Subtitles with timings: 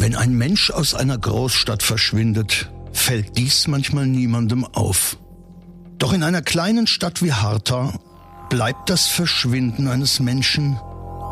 [0.00, 5.18] Wenn ein Mensch aus einer Großstadt verschwindet, fällt dies manchmal niemandem auf.
[5.98, 7.98] Doch in einer kleinen Stadt wie Harta
[8.48, 10.78] bleibt das Verschwinden eines Menschen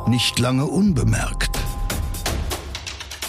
[0.09, 1.46] nicht lange unbemerkt.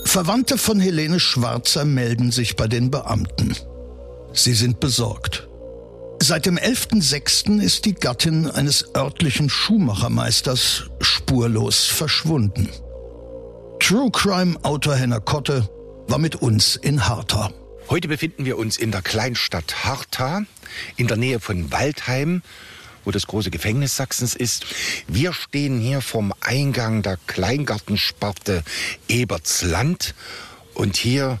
[0.05, 3.55] Verwandte von Helene Schwarzer melden sich bei den Beamten.
[4.33, 5.47] Sie sind besorgt.
[6.19, 7.61] Seit dem 11.06.
[7.61, 12.67] ist die Gattin eines örtlichen Schuhmachermeisters spurlos verschwunden.
[13.79, 15.69] True Crime Autor Henner Kotte
[16.07, 17.51] war mit uns in Harta.
[17.89, 20.43] Heute befinden wir uns in der Kleinstadt Harta,
[20.95, 22.41] in der Nähe von Waldheim,
[23.03, 24.65] wo das große Gefängnis Sachsens ist.
[25.07, 28.63] Wir stehen hier vom Eingang der Kleingartensparte
[29.07, 30.15] Ebertsland
[30.73, 31.39] und hier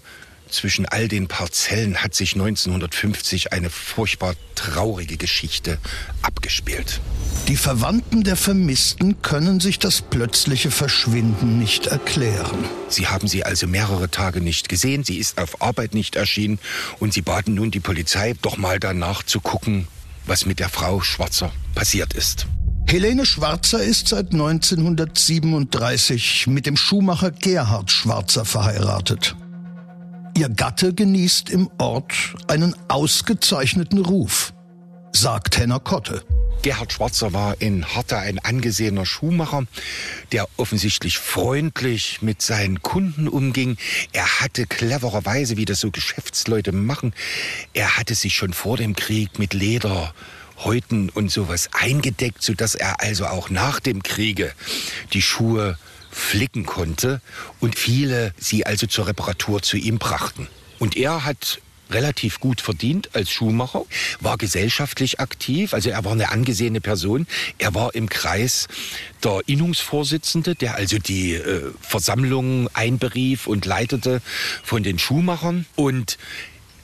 [0.49, 5.79] zwischen all den Parzellen hat sich 1950 eine furchtbar traurige Geschichte
[6.21, 6.99] abgespielt.
[7.47, 12.65] Die Verwandten der Vermissten können sich das plötzliche Verschwinden nicht erklären.
[12.87, 16.57] Sie haben sie also mehrere Tage nicht gesehen, sie ist auf Arbeit nicht erschienen
[16.99, 19.87] und sie baten nun die Polizei, doch mal danach zu gucken,
[20.25, 22.47] was mit der Frau Schwarzer passiert ist.
[22.87, 29.35] Helene Schwarzer ist seit 1937 mit dem Schuhmacher Gerhard Schwarzer verheiratet.
[30.37, 32.13] Ihr Gatte genießt im Ort
[32.47, 34.53] einen ausgezeichneten Ruf,
[35.13, 36.23] sagt Henner Kotte.
[36.63, 39.63] Gerhard Schwarzer war in Harta ein angesehener Schuhmacher,
[40.31, 43.77] der offensichtlich freundlich mit seinen Kunden umging.
[44.11, 47.13] Er hatte clevererweise, wie das so Geschäftsleute machen,
[47.73, 50.13] er hatte sich schon vor dem Krieg mit Leder
[50.57, 54.53] Häuten und sowas eingedeckt, sodass er also auch nach dem Kriege
[55.11, 55.77] die Schuhe
[56.11, 57.21] flicken konnte
[57.59, 60.47] und viele sie also zur Reparatur zu ihm brachten.
[60.79, 61.59] Und er hat
[61.93, 63.85] relativ gut verdient als Schuhmacher,
[64.19, 67.27] war gesellschaftlich aktiv, also er war eine angesehene Person.
[67.57, 68.67] Er war im Kreis
[69.23, 74.21] der Innungsvorsitzende, der also die äh, Versammlung einberief und leitete
[74.63, 75.65] von den Schuhmachern.
[75.75, 76.17] Und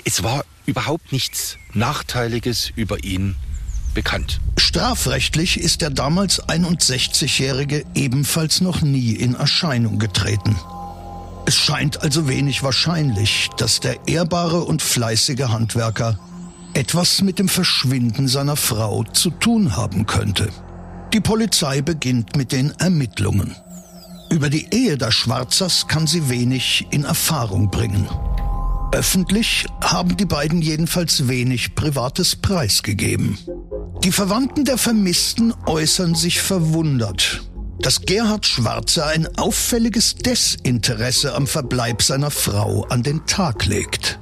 [0.06, 3.36] es war überhaupt nichts Nachteiliges über ihn
[3.94, 4.40] bekannt.
[4.58, 10.56] Strafrechtlich ist der damals 61-Jährige ebenfalls noch nie in Erscheinung getreten.
[11.50, 16.20] Es scheint also wenig wahrscheinlich, dass der ehrbare und fleißige Handwerker
[16.76, 20.50] etwas mit dem Verschwinden seiner Frau zu tun haben könnte.
[21.12, 23.56] Die Polizei beginnt mit den Ermittlungen.
[24.30, 28.08] Über die Ehe der Schwarzers kann sie wenig in Erfahrung bringen.
[28.92, 33.40] Öffentlich haben die beiden jedenfalls wenig Privates preisgegeben.
[34.04, 37.42] Die Verwandten der Vermissten äußern sich verwundert,
[37.82, 44.20] dass Gerhard Schwarzer ein auffälliges Desinteresse am Verbleib seiner Frau an den Tag legt.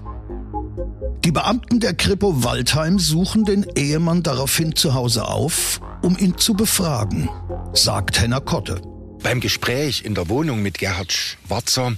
[1.25, 6.53] Die Beamten der Kripo Waldheim suchen den Ehemann daraufhin zu Hause auf, um ihn zu
[6.53, 7.29] befragen,
[7.73, 8.81] sagt Henner Kotte.
[9.23, 11.97] Beim Gespräch in der Wohnung mit Gerhard Schwarzer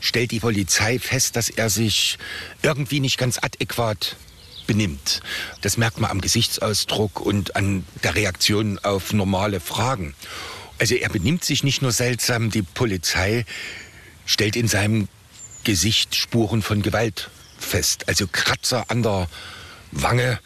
[0.00, 2.18] stellt die Polizei fest, dass er sich
[2.62, 4.16] irgendwie nicht ganz adäquat
[4.66, 5.20] benimmt.
[5.60, 10.14] Das merkt man am Gesichtsausdruck und an der Reaktion auf normale Fragen.
[10.78, 13.44] Also er benimmt sich nicht nur seltsam, die Polizei
[14.26, 15.08] stellt in seinem
[15.64, 18.08] Gesicht Spuren von Gewalt fest.
[18.08, 19.28] Also Kratzer an der
[19.92, 20.38] Wange,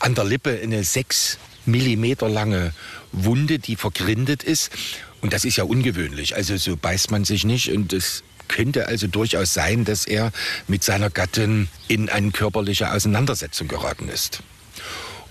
[0.00, 2.72] an der Lippe eine sechs Millimeter lange
[3.12, 4.70] Wunde, die vergrindet ist.
[5.20, 6.36] Und das ist ja ungewöhnlich.
[6.36, 10.32] Also so beißt man sich nicht und es könnte also durchaus sein, dass er
[10.68, 14.40] mit seiner Gattin in eine körperliche Auseinandersetzung geraten ist.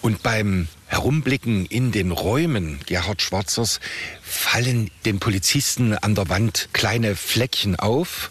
[0.05, 3.79] Und beim Herumblicken in den Räumen Gerhard Schwarzers
[4.21, 8.29] fallen den Polizisten an der Wand kleine Fleckchen auf,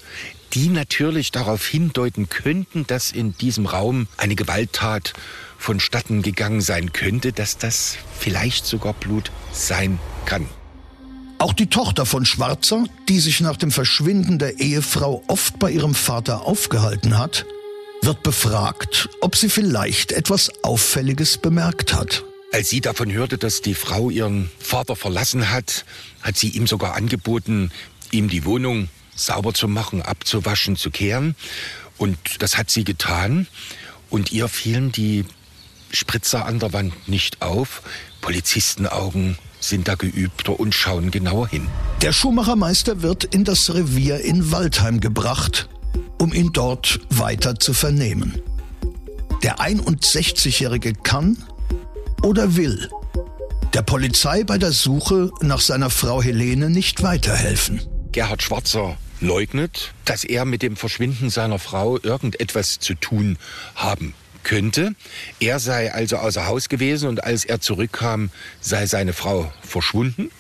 [0.53, 5.15] die natürlich darauf hindeuten könnten, dass in diesem Raum eine Gewalttat
[5.59, 10.47] vonstatten gegangen sein könnte, dass das vielleicht sogar Blut sein kann.
[11.38, 15.97] Auch die Tochter von Schwarzer, die sich nach dem Verschwinden der Ehefrau oft bei ihrem
[15.97, 17.47] Vater aufgehalten hat,
[18.05, 22.25] wird befragt, ob sie vielleicht etwas Auffälliges bemerkt hat.
[22.53, 25.85] Als sie davon hörte, dass die Frau ihren Vater verlassen hat,
[26.23, 27.73] hat sie ihm sogar angeboten,
[28.11, 31.35] ihm die Wohnung sauber zu machen, abzuwaschen, zu kehren.
[31.97, 33.47] Und das hat sie getan.
[34.11, 35.25] Und ihr fielen die
[35.91, 37.83] Spritzer an der Wand nicht auf.
[38.21, 41.69] Polizistenaugen sind da geübter und schauen genauer hin.
[42.03, 45.69] Der Schuhmachermeister wird in das Revier in Waldheim gebracht,
[46.19, 48.41] um ihn dort weiter zu vernehmen.
[49.43, 51.37] Der 61-Jährige kann
[52.23, 52.88] oder will
[53.75, 57.82] der Polizei bei der Suche nach seiner Frau Helene nicht weiterhelfen.
[58.12, 63.37] Gerhard Schwarzer leugnet, dass er mit dem Verschwinden seiner Frau irgendetwas zu tun
[63.75, 64.14] haben
[64.44, 64.94] könnte.
[65.41, 68.31] Er sei also außer Haus gewesen und als er zurückkam,
[68.61, 70.31] sei seine Frau verschwunden.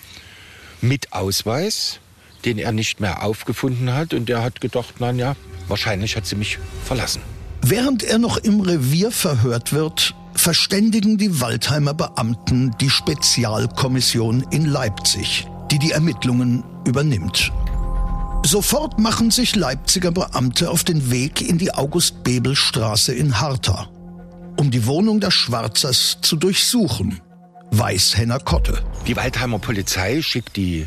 [0.80, 1.98] Mit Ausweis,
[2.44, 4.14] den er nicht mehr aufgefunden hat.
[4.14, 5.36] Und er hat gedacht, na ja,
[5.68, 7.22] wahrscheinlich hat sie mich verlassen.
[7.62, 15.46] Während er noch im Revier verhört wird, verständigen die Waldheimer Beamten die Spezialkommission in Leipzig,
[15.70, 17.52] die die Ermittlungen übernimmt.
[18.44, 23.88] Sofort machen sich Leipziger Beamte auf den Weg in die August-Bebel-Straße in Harta,
[24.58, 27.22] um die Wohnung der Schwarzers zu durchsuchen,
[27.70, 28.84] weiß Henner Kotte.
[29.06, 30.86] Die Waldheimer Polizei schickt die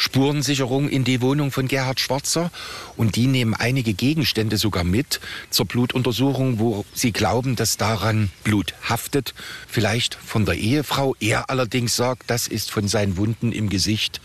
[0.00, 2.50] Spurensicherung in die Wohnung von Gerhard Schwarzer
[2.96, 5.20] und die nehmen einige Gegenstände sogar mit
[5.50, 9.34] zur Blutuntersuchung, wo sie glauben, dass daran Blut haftet,
[9.68, 11.14] vielleicht von der Ehefrau.
[11.20, 14.22] Er allerdings sagt, das ist von seinen Wunden im Gesicht.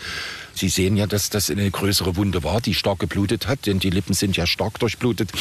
[0.54, 3.90] Sie sehen ja, dass das eine größere Wunde war, die stark geblutet hat, denn die
[3.90, 5.34] Lippen sind ja stark durchblutet,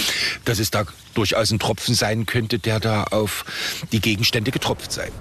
[0.44, 0.84] dass es da
[1.14, 3.44] durchaus ein Tropfen sein könnte, der da auf
[3.92, 5.12] die Gegenstände getropft sei.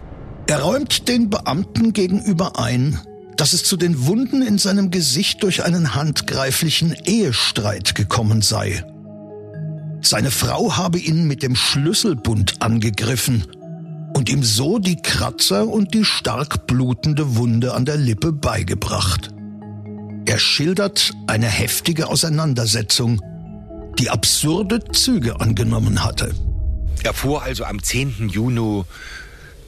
[0.48, 3.00] Er räumt den Beamten gegenüber ein,
[3.38, 8.84] dass es zu den Wunden in seinem Gesicht durch einen handgreiflichen Ehestreit gekommen sei.
[10.02, 13.46] Seine Frau habe ihn mit dem Schlüsselbund angegriffen
[14.14, 19.30] und ihm so die Kratzer und die stark blutende Wunde an der Lippe beigebracht.
[20.26, 23.22] Er schildert eine heftige Auseinandersetzung,
[24.00, 26.34] die absurde Züge angenommen hatte.
[27.04, 28.30] Er fuhr also am 10.
[28.30, 28.84] Juni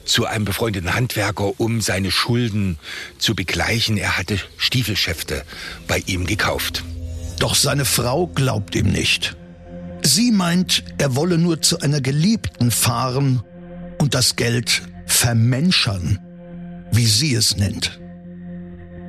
[0.06, 2.78] zu einem befreundeten Handwerker, um seine Schulden
[3.18, 3.96] zu begleichen.
[3.96, 5.44] Er hatte Stiefelschäfte
[5.86, 6.84] bei ihm gekauft.
[7.38, 9.36] Doch seine Frau glaubt ihm nicht.
[10.02, 13.42] Sie meint, er wolle nur zu einer Geliebten fahren
[13.98, 16.18] und das Geld vermenschern,
[16.92, 18.00] wie sie es nennt.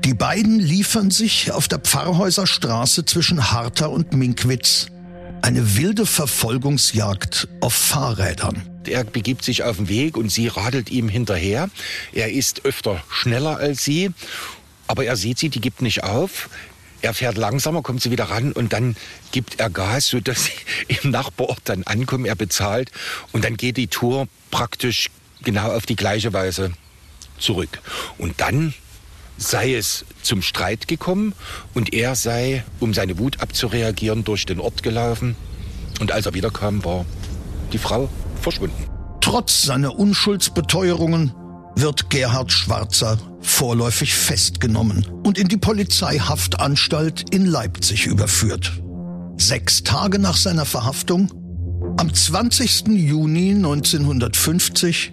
[0.04, 4.88] Die beiden liefern sich auf der Pfarrhäuserstraße zwischen Harta und Minkwitz
[5.42, 8.77] eine wilde Verfolgungsjagd auf Fahrrädern.
[8.88, 11.70] Er begibt sich auf den Weg und sie radelt ihm hinterher.
[12.14, 14.12] Er ist öfter schneller als sie,
[14.88, 16.50] aber er sieht sie, die gibt nicht auf.
[17.02, 18.96] Er fährt langsamer, kommt sie wieder ran und dann
[19.32, 20.54] gibt er Gas, sodass sie
[21.04, 22.26] im Nachbarort dann ankommen.
[22.26, 22.92] Er bezahlt
[23.32, 25.10] und dann geht die Tour praktisch
[25.44, 26.72] genau auf die gleiche Weise
[27.38, 27.80] zurück.
[28.18, 28.74] Und dann
[29.38, 31.34] sei es zum Streit gekommen
[31.74, 35.36] und er sei, um seine Wut abzureagieren, durch den Ort gelaufen.
[36.00, 37.06] Und als er wiederkam, war
[37.72, 38.76] die Frau verschwunden.
[39.22, 41.34] Trotz seiner Unschuldsbeteuerungen
[41.76, 48.82] wird Gerhard Schwarzer vorläufig festgenommen und in die Polizeihaftanstalt in Leipzig überführt.
[49.38, 51.32] Sechs Tage nach seiner Verhaftung,
[51.98, 52.88] am 20.
[52.88, 55.12] Juni 1950,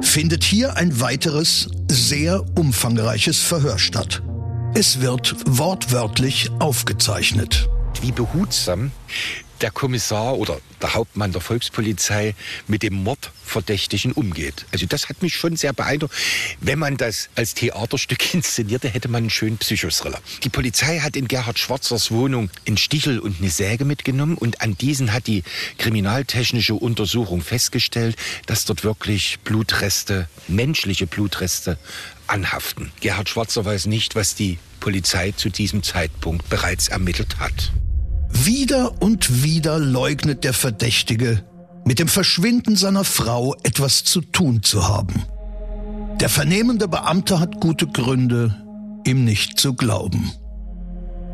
[0.00, 4.22] findet hier ein weiteres, sehr umfangreiches Verhör statt.
[4.74, 7.68] Es wird wortwörtlich aufgezeichnet.
[8.00, 8.92] Wie behutsam
[9.60, 12.34] der Kommissar oder der Hauptmann der Volkspolizei
[12.66, 14.66] mit dem Mordverdächtigen umgeht.
[14.72, 16.14] Also das hat mich schon sehr beeindruckt.
[16.60, 20.20] Wenn man das als Theaterstück inszenierte, hätte man einen schönen Psychothriller.
[20.44, 24.76] Die Polizei hat in Gerhard Schwarzers Wohnung einen Stichel und eine Säge mitgenommen und an
[24.76, 25.42] diesen hat die
[25.78, 28.16] kriminaltechnische Untersuchung festgestellt,
[28.46, 31.78] dass dort wirklich Blutreste, menschliche Blutreste
[32.26, 32.92] anhaften.
[33.00, 37.72] Gerhard Schwarzer weiß nicht, was die Polizei zu diesem Zeitpunkt bereits ermittelt hat.
[38.30, 41.44] Wieder und wieder leugnet der Verdächtige,
[41.84, 45.24] mit dem Verschwinden seiner Frau etwas zu tun zu haben.
[46.20, 48.54] Der vernehmende Beamte hat gute Gründe,
[49.06, 50.32] ihm nicht zu glauben.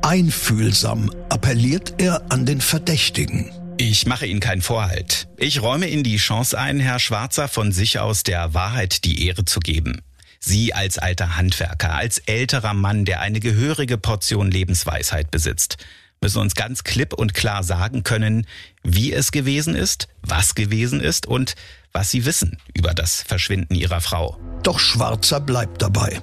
[0.02, 3.50] Einfühlsam appelliert er an den Verdächtigen.
[3.78, 5.26] Ich mache Ihnen keinen Vorhalt.
[5.36, 9.44] Ich räume Ihnen die Chance ein, Herr Schwarzer von sich aus der Wahrheit die Ehre
[9.44, 10.00] zu geben.
[10.38, 15.78] Sie als alter Handwerker, als älterer Mann, der eine gehörige Portion Lebensweisheit besitzt,
[16.24, 18.46] müssen uns ganz klipp und klar sagen können,
[18.82, 21.54] wie es gewesen ist, was gewesen ist und
[21.92, 24.40] was sie wissen über das Verschwinden ihrer Frau.
[24.62, 26.22] Doch Schwarzer bleibt dabei.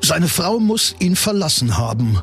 [0.00, 2.22] Seine Frau muss ihn verlassen haben.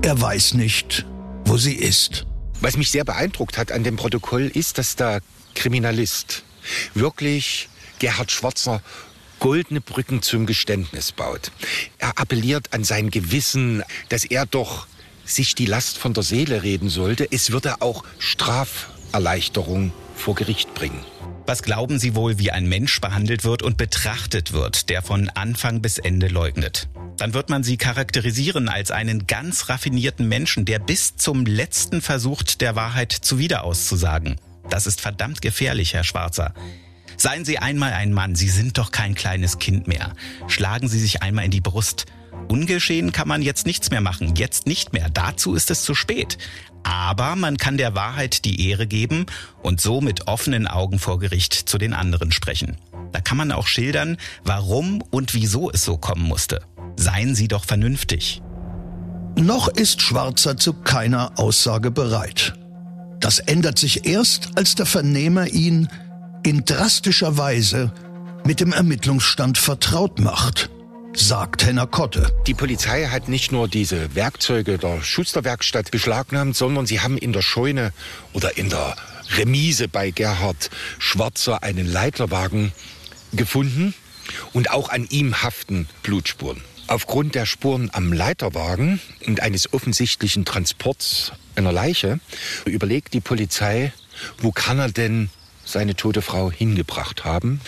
[0.00, 1.04] Er weiß nicht,
[1.44, 2.24] wo sie ist.
[2.62, 5.20] Was mich sehr beeindruckt hat an dem Protokoll ist, dass der
[5.54, 6.42] Kriminalist
[6.94, 8.80] wirklich Gerhard Schwarzer
[9.40, 11.52] goldene Brücken zum Geständnis baut.
[11.98, 14.86] Er appelliert an sein Gewissen, dass er doch
[15.24, 17.26] sich die Last von der Seele reden sollte.
[17.30, 21.04] Es würde auch Straferleichterung vor Gericht bringen.
[21.46, 25.82] Was glauben Sie wohl, wie ein Mensch behandelt wird und betrachtet wird, der von Anfang
[25.82, 26.88] bis Ende leugnet?
[27.18, 32.60] Dann wird man sie charakterisieren als einen ganz raffinierten Menschen, der bis zum letzten versucht,
[32.60, 34.36] der Wahrheit zuwider auszusagen.
[34.68, 36.54] Das ist verdammt gefährlich, Herr Schwarzer.
[37.16, 40.14] Seien Sie einmal ein Mann, Sie sind doch kein kleines Kind mehr.
[40.48, 42.06] Schlagen Sie sich einmal in die Brust.
[42.48, 45.08] Ungeschehen kann man jetzt nichts mehr machen, jetzt nicht mehr.
[45.10, 46.38] Dazu ist es zu spät.
[46.82, 49.26] Aber man kann der Wahrheit die Ehre geben
[49.62, 52.76] und so mit offenen Augen vor Gericht zu den anderen sprechen.
[53.12, 56.60] Da kann man auch schildern, warum und wieso es so kommen musste.
[56.96, 58.42] Seien Sie doch vernünftig.
[59.36, 62.54] Noch ist Schwarzer zu keiner Aussage bereit.
[63.18, 65.88] Das ändert sich erst, als der Vernehmer ihn
[66.44, 67.92] in drastischer Weise
[68.44, 70.68] mit dem Ermittlungsstand vertraut macht
[71.16, 72.34] sagt Henner Kotte.
[72.46, 77.42] Die Polizei hat nicht nur diese Werkzeuge der Schusterwerkstatt beschlagnahmt, sondern sie haben in der
[77.42, 77.92] Scheune
[78.32, 78.96] oder in der
[79.36, 82.72] Remise bei Gerhard Schwarzer einen Leiterwagen
[83.32, 83.94] gefunden
[84.52, 86.60] und auch an ihm haften Blutspuren.
[86.88, 92.18] Aufgrund der Spuren am Leiterwagen und eines offensichtlichen Transports einer Leiche
[92.64, 93.92] überlegt die Polizei,
[94.38, 95.30] wo kann er denn
[95.64, 97.60] seine tote Frau hingebracht haben.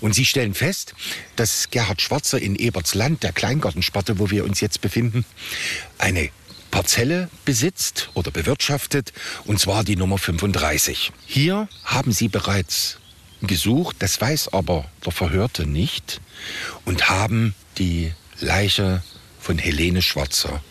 [0.00, 0.94] Und sie stellen fest,
[1.36, 5.24] dass Gerhard Schwarzer in Ebertsland, der Kleingartensparte, wo wir uns jetzt befinden,
[5.98, 6.30] eine
[6.70, 9.12] Parzelle besitzt oder bewirtschaftet,
[9.44, 11.12] und zwar die Nummer 35.
[11.26, 12.98] Hier haben sie bereits
[13.42, 16.20] gesucht, das weiß aber der Verhörte nicht,
[16.84, 19.02] und haben die Leiche
[19.38, 20.62] von Helene Schwarzer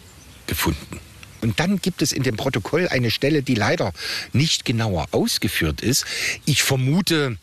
[0.47, 0.99] gefunden.
[1.41, 3.93] Und dann gibt es in dem Protokoll eine Stelle, die leider
[4.31, 6.05] nicht genauer ausgeführt ist.
[6.45, 7.37] Ich vermute,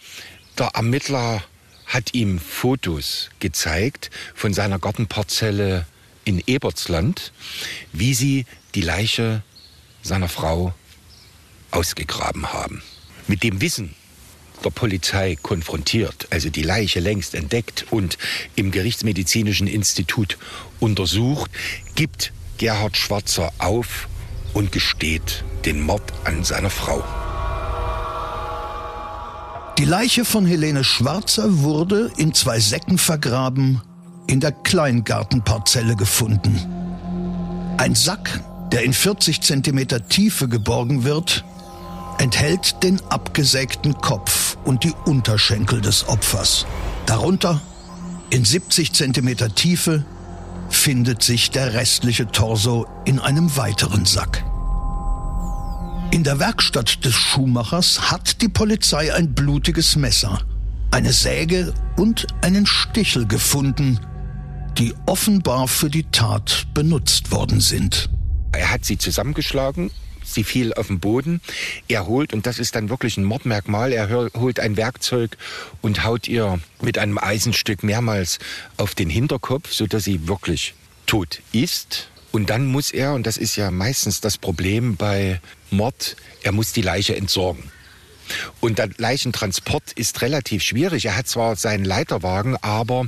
[0.56, 1.42] der Ermittler
[1.86, 5.86] hat ihm Fotos gezeigt von seiner Gartenparzelle
[6.24, 7.32] in Ebertsland,
[7.92, 9.42] wie sie die Leiche
[10.02, 10.74] seiner Frau
[11.70, 12.82] ausgegraben haben.
[13.26, 13.94] Mit dem Wissen
[14.64, 18.18] der Polizei konfrontiert, also die Leiche längst entdeckt und
[18.56, 20.36] im Gerichtsmedizinischen Institut
[20.80, 21.50] untersucht,
[21.94, 24.08] gibt Gerhard Schwarzer auf
[24.52, 27.02] und gesteht den Mord an seiner Frau.
[29.78, 33.80] Die Leiche von Helene Schwarzer wurde in zwei Säcken vergraben
[34.26, 37.74] in der Kleingartenparzelle gefunden.
[37.78, 38.40] Ein Sack,
[38.72, 41.44] der in 40 Zentimeter Tiefe geborgen wird,
[42.18, 46.66] enthält den abgesägten Kopf und die Unterschenkel des Opfers.
[47.06, 47.62] Darunter
[48.30, 50.04] in 70 Zentimeter Tiefe
[50.68, 54.44] findet sich der restliche Torso in einem weiteren Sack.
[56.10, 60.40] In der Werkstatt des Schuhmachers hat die Polizei ein blutiges Messer,
[60.90, 64.00] eine Säge und einen Stichel gefunden,
[64.78, 68.08] die offenbar für die Tat benutzt worden sind.
[68.52, 69.90] Er hat sie zusammengeschlagen,
[70.34, 71.40] sie fiel auf den Boden,
[71.88, 75.36] er holt, und das ist dann wirklich ein Mordmerkmal, er holt ein Werkzeug
[75.82, 78.38] und haut ihr mit einem Eisenstück mehrmals
[78.76, 80.74] auf den Hinterkopf, sodass sie wirklich
[81.06, 82.08] tot ist.
[82.30, 86.72] Und dann muss er, und das ist ja meistens das Problem bei Mord, er muss
[86.72, 87.70] die Leiche entsorgen.
[88.60, 91.06] Und der Leichentransport ist relativ schwierig.
[91.06, 93.06] Er hat zwar seinen Leiterwagen, aber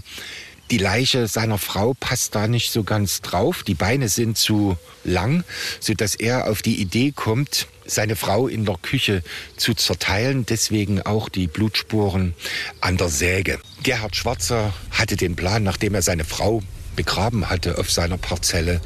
[0.71, 3.63] die Leiche seiner Frau passt da nicht so ganz drauf.
[3.65, 5.45] Die Beine sind zu lang,
[5.81, 9.23] sodass er auf die Idee kommt, seine Frau in der Küche
[9.57, 10.47] zu zerteilen.
[10.47, 12.35] Deswegen auch die Blutspuren
[12.81, 13.59] an der Säge.
[13.83, 16.63] Gerhard Schwarzer hatte den Plan, nachdem er seine Frau
[16.95, 18.81] begraben hatte auf seiner Parzelle,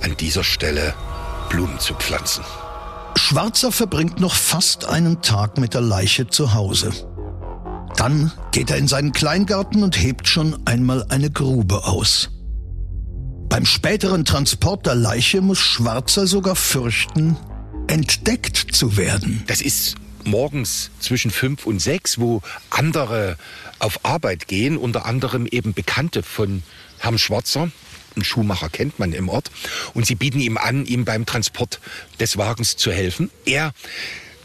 [0.00, 0.94] an dieser Stelle
[1.48, 2.44] Blumen zu pflanzen.
[3.16, 6.92] Schwarzer verbringt noch fast einen Tag mit der Leiche zu Hause.
[7.98, 12.30] Dann geht er in seinen Kleingarten und hebt schon einmal eine Grube aus.
[13.48, 17.36] Beim späteren Transport der Leiche muss Schwarzer sogar fürchten,
[17.88, 19.42] entdeckt zu werden.
[19.48, 22.40] Das ist morgens zwischen fünf und sechs, wo
[22.70, 23.36] andere
[23.80, 26.62] auf Arbeit gehen, unter anderem eben Bekannte von
[26.98, 27.72] Herrn Schwarzer.
[28.14, 29.50] Einen Schuhmacher kennt man im Ort.
[29.92, 31.80] Und sie bieten ihm an, ihm beim Transport
[32.20, 33.32] des Wagens zu helfen.
[33.44, 33.72] Er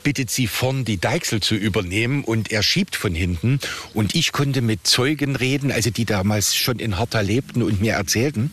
[0.03, 3.59] bittet sie vorn die Deichsel zu übernehmen und er schiebt von hinten.
[3.93, 7.93] Und ich konnte mit Zeugen reden, also die damals schon in Harta lebten und mir
[7.93, 8.51] erzählten.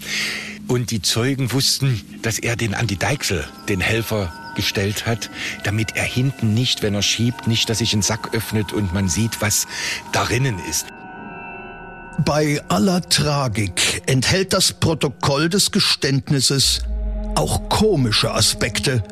[0.69, 5.31] Und die Zeugen wussten, dass er den an die Deichsel, den Helfer, gestellt hat,
[5.65, 9.09] damit er hinten nicht, wenn er schiebt, nicht, dass sich ein Sack öffnet und man
[9.09, 9.67] sieht, was
[10.13, 10.87] darinnen ist.
[12.25, 16.83] Bei aller Tragik enthält das Protokoll des Geständnisses
[17.37, 19.03] auch komische Aspekte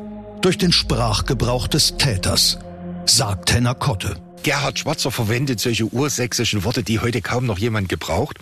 [0.41, 2.59] durch den Sprachgebrauch des Täters,
[3.05, 4.21] sagt Henner Kotte.
[4.43, 8.37] Gerhard Schwarzer verwendet solche ursächsischen Worte, die heute kaum noch jemand gebraucht.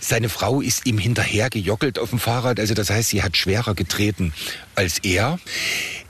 [0.00, 3.74] Seine Frau ist ihm hinterher gejockelt auf dem Fahrrad, also das heißt, sie hat schwerer
[3.74, 4.32] getreten
[4.74, 5.38] als er.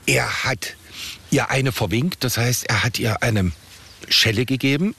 [0.06, 0.76] Er hat
[1.30, 3.50] ihr eine verwinkt, das heißt, er hat ihr eine
[4.08, 4.94] Schelle gegeben.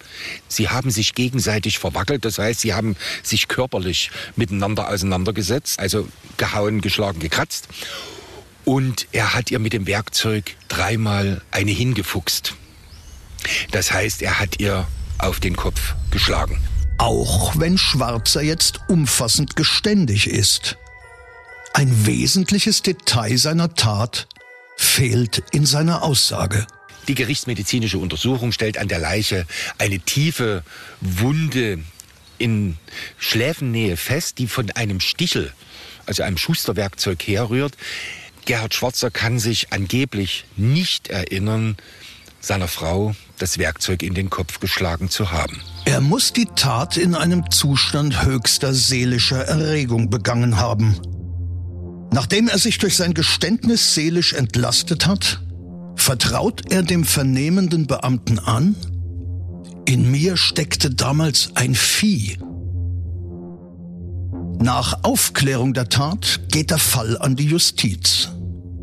[0.49, 6.81] Sie haben sich gegenseitig verwackelt, das heißt, sie haben sich körperlich miteinander auseinandergesetzt, also gehauen,
[6.81, 7.69] geschlagen, gekratzt.
[8.67, 12.53] Und er hat ihr mit dem Werkzeug dreimal eine hingefuchst.
[13.71, 14.85] Das heißt, er hat ihr
[15.19, 16.61] auf den Kopf geschlagen.
[16.97, 20.75] Auch wenn Schwarzer jetzt umfassend geständig ist.
[21.73, 24.27] Ein wesentliches Detail seiner Tat
[24.75, 26.67] fehlt in seiner Aussage.
[27.07, 29.45] Die gerichtsmedizinische Untersuchung stellt an der Leiche
[29.77, 30.61] eine tiefe
[30.99, 31.79] Wunde
[32.37, 32.77] in
[33.17, 35.53] Schläfennähe fest, die von einem Stichel,
[36.05, 37.77] also einem Schusterwerkzeug herrührt.
[38.47, 41.75] Gerhard Schwarzer kann sich angeblich nicht erinnern,
[42.39, 45.61] seiner Frau das Werkzeug in den Kopf geschlagen zu haben.
[45.83, 50.95] Er muss die Tat in einem Zustand höchster seelischer Erregung begangen haben.
[52.13, 55.41] Nachdem er sich durch sein Geständnis seelisch entlastet hat,
[55.97, 58.77] vertraut er dem vernehmenden Beamten an,
[59.85, 62.37] in mir steckte damals ein Vieh.
[64.59, 68.29] Nach Aufklärung der Tat geht der Fall an die Justiz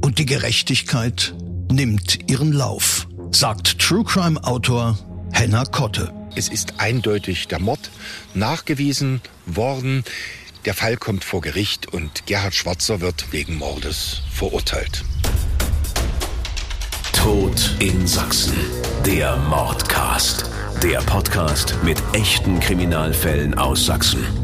[0.05, 1.35] und die Gerechtigkeit
[1.73, 4.99] nimmt ihren Lauf, sagt True Crime Autor
[5.33, 6.13] Henna Kotte.
[6.37, 7.91] Es ist eindeutig der Mord
[8.35, 10.05] nachgewiesen worden.
[10.67, 15.03] Der Fall kommt vor Gericht und Gerhard Schwarzer wird wegen Mordes verurteilt.
[17.15, 18.59] Tod in Sachsen.
[19.07, 20.51] Der Mordcast.
[20.83, 24.44] Der Podcast mit echten Kriminalfällen aus Sachsen.